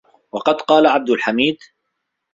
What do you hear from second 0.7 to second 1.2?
عَبْدُ